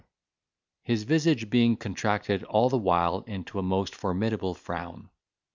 his 0.81 1.03
visage 1.03 1.47
being 1.47 1.77
contracted 1.77 2.43
all 2.45 2.69
the 2.69 2.75
while 2.77 3.19
into 3.27 3.59
a 3.59 3.61
most 3.61 3.93
formidable 3.93 4.55
frown. 4.55 5.11